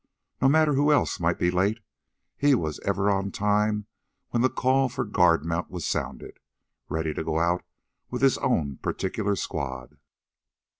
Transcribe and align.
No 0.41 0.49
matter 0.49 0.73
who 0.73 0.91
else 0.91 1.19
might 1.19 1.37
be 1.37 1.51
late, 1.51 1.79
he 2.35 2.55
was 2.55 2.79
ever 2.79 3.07
on 3.11 3.29
time 3.29 3.85
when 4.29 4.41
the 4.41 4.49
call 4.49 4.89
for 4.89 5.05
guard 5.05 5.45
mount 5.45 5.69
was 5.69 5.85
sounded, 5.85 6.39
ready 6.89 7.13
to 7.13 7.23
go 7.23 7.37
out 7.37 7.63
with 8.09 8.23
his 8.23 8.39
own 8.39 8.77
particular 8.77 9.35
squad. 9.35 9.99